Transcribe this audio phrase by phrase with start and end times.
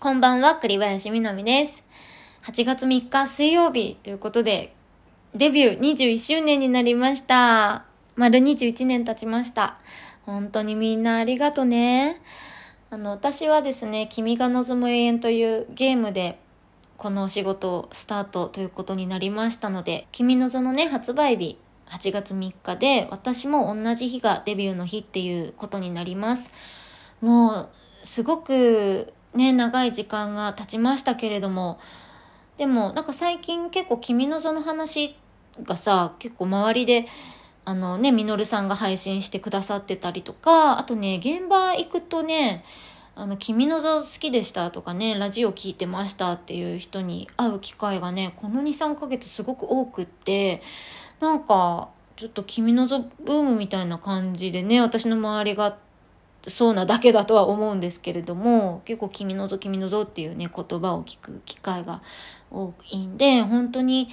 [0.00, 1.82] こんばんは、栗林みなみです。
[2.44, 4.72] 8月3日水曜日ということで、
[5.34, 7.84] デビュー21周年になりました。
[8.14, 9.78] 丸21年経ちました。
[10.24, 12.20] 本当にみんなありがとね。
[12.90, 16.38] あの、私はですね、君が望む永遠というゲームで、
[16.96, 26.52] このお仕事をスタートということになりましたので、君のぞのね、発売日、8月3日で、私も同じ日がデビューの日っていうことになります。
[27.20, 27.70] もう、
[28.04, 31.78] すごくね、長い時間が経ちましたけれども、
[32.56, 35.16] でもなんか最近結構君のその話
[35.62, 37.06] がさ、結構周りで、
[37.64, 42.64] あのね、みのるさんが配信してくださってたりとか、あとね、現場行くとね、
[43.14, 50.62] あの、君のぞ好きでしたとかね、ラジオ聞いてましたっていう人に会う機会がね、この2、3ヶ月すごく多くって、
[51.20, 55.76] なんか、ちょっと君のぞブームみたいな感じでね、私の周りが
[56.46, 62.02] そうなだけだとは思うんですけれども結構「君のぞ君のぞ」っていうね言葉を聞く機会が
[62.50, 64.08] 多いんで本当に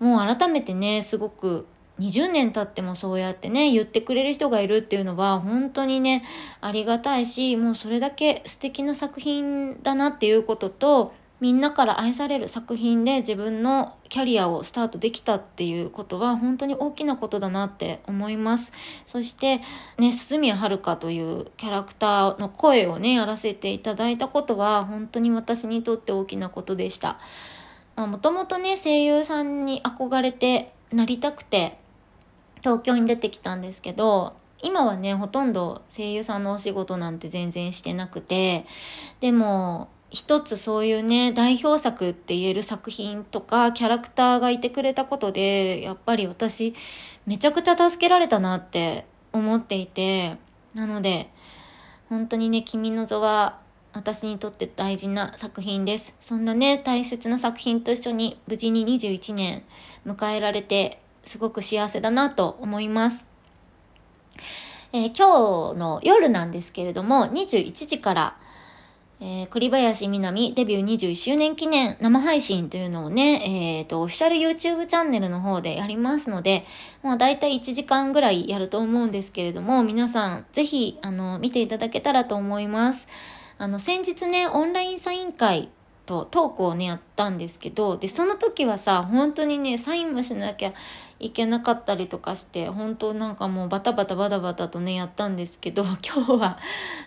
[0.00, 1.66] もう改めてねすごく
[2.00, 6.24] 20年経ってもそうやってね言ってくれる人がいるっていうのは本当にね
[6.60, 18.72] ありがたいしもうそれだけ素敵な作品だなっていうこととみんなから愛される作品で自分のキャリアをスタートできたっていうことは本当に大きなことだなって思います。
[19.06, 19.60] そして
[19.98, 27.18] ね、鈴宮遥というキャラクターの声をね、やらせていただいたことは本当に私にとって大きなことでした。
[27.96, 31.76] もともとね、声優さんに憧れてなりたくて
[32.60, 38.64] 東京に出てきたんですけど、今はね、ほとんど声優さんのお仕事なんて全然してなくて、
[39.18, 46.74] でも、一つそういうね、代表作って言える作品とかキャラクターがいてくれたことで、やっぱり私、
[47.24, 50.36] めちゃくちゃ助けられたなって思っていて、
[50.74, 51.30] なので、
[52.10, 53.58] 本当にね、君の座は
[53.94, 56.14] 私にとって大事な作品です。
[56.20, 59.62] そんなね、大切な作品と一緒に無事に21年
[60.06, 63.26] 迎えられて、すごく幸せだなと思います。
[64.92, 68.36] えー今日の夜なんですけれども、21時から、
[69.24, 76.64] えー栗林みなみデビュー21周年記念生配信というのをね、えっ、と、オフィシャル YouTube チャンネルの方でやりますので、
[77.04, 83.06] まあ大体1時間ぐらいやると思うんですけれども、皆さんぜひ、あの、見ていただけたらと思います。
[83.58, 85.68] あの、先日ね、オンラインサイン会
[86.06, 90.72] とトークをね、やったんですけど、で、その時はさ、本当にね、サインもしなきゃ
[91.20, 96.58] いけなかったりとかして、本当なんかもうバタバタバタバタとね、やったんですけど、 今日は、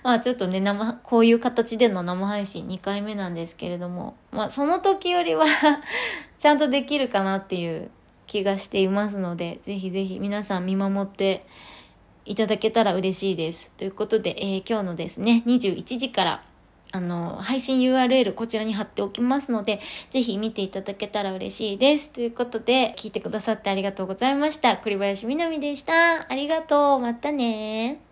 [0.03, 5.45] まあちょっとね、生、こういう形での生配信2回目なんですけれども、まあその時よりは
[6.39, 7.91] ちゃんとできるかなっていう
[8.28, 11.45] 気がしていますので、ぜひぜひ皆さん見守って
[12.25, 13.72] いただけたら嬉しいです。
[13.78, 16.44] ということで、えー今日のですね、21時から、
[16.91, 19.79] あの、配信 URL こちらに貼っておきますので、
[20.12, 22.09] ぜひ見ていただけたら嬉しいです。
[22.09, 24.78] ということで、聞いてくださってありがとうございました。
[24.78, 26.31] 栗林みなみでした。
[26.31, 27.00] ありがとう。
[27.00, 28.04] またね